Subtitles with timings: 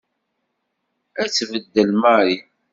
[1.21, 2.37] Ad t-tbeddel Mary.